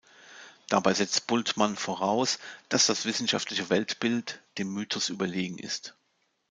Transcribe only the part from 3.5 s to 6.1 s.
Weltbild dem Mythos überlegen ist.